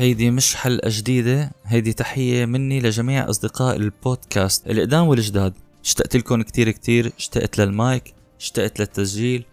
[0.00, 1.52] هيدي مش حلقة جديدة.
[1.64, 4.70] هيدي تحية مني لجميع أصدقاء البودكاست.
[4.70, 5.52] القدام والجداد
[5.84, 7.12] اشتقت لكم كتير كتير.
[7.18, 8.14] اشتقت للمايك.
[8.40, 9.44] اشتقت للتسجيل.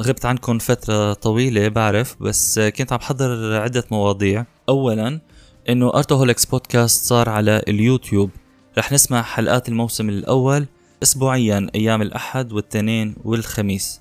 [0.00, 2.16] غبت عنكم فترة طويلة بعرف.
[2.22, 4.44] بس كنت عم بحضر عدة مواضيع.
[4.68, 5.20] أولا
[5.68, 8.30] إنه Artoholics Podcast صار على اليوتيوب.
[8.78, 10.66] رح نسمع حلقات الموسم الأول
[11.02, 14.00] أسبوعيا أيام الأحد والتنين والخميس.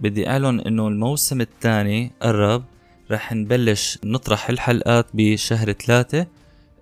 [0.00, 2.64] بدي أعلن إنه الموسم الثاني قرب.
[3.10, 6.26] رح نبلش نطرح الحلقات بشهر ثلاثة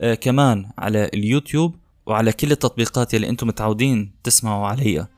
[0.00, 1.74] آه كمان على اليوتيوب
[2.06, 5.08] وعلى كل التطبيقات يلي أنتم متعودين تسمعوا عليها.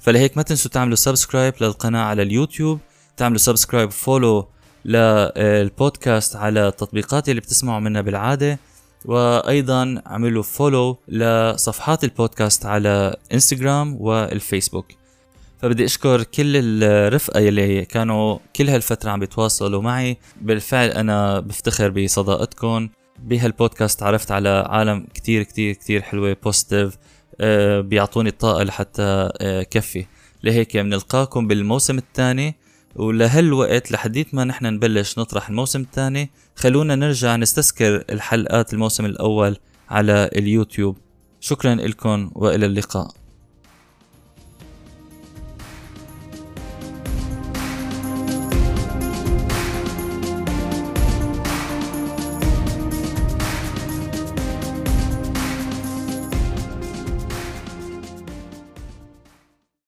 [0.00, 2.78] فلهيك ما تنسوا تعملوا subscribe للقناة على اليوتيوب
[3.16, 4.48] تعملوا subscribe follow
[4.84, 8.58] للبودكاست على التطبيقات اللي بتسمعوا منها بالعادة
[9.04, 14.86] وأيضا عملوا follow لصفحات البودكاست على إنستغرام والفيسبوك.
[15.64, 20.18] فبدي أشكر كل الرفقة يلي كانوا كل هالفترة عم بيتواصلوا معي.
[20.40, 22.88] بالفعل أنا بفتخر بصداقتكم.
[23.18, 26.96] بهالبودكاست تعرفت على عالم كتير كتير كتير حلوة بوزيتيف
[27.40, 30.06] آه، بيعطوني الطاقة لحتى آه، كفي.
[30.42, 32.54] لهيك بنلقاكم بالموسم الثاني.
[32.96, 39.56] ولهالوقت لحديت ما نحن نبلش نطرح الموسم الثاني خلونا نرجع نستذكر الحلقات الموسم الأول
[39.90, 40.98] على اليوتيوب.
[41.40, 43.23] شكرا لكم وإلى اللقاء.